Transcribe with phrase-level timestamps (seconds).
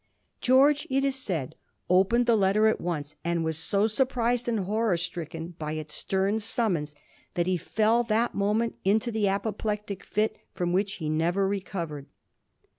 [0.39, 1.53] George, it is said,
[1.87, 6.39] opened the letter at once, aud was so surprised and horror stricken by its stem
[6.39, 6.95] summons
[7.35, 12.07] that he fell that moment into the apoplectic fit from which he never recovered.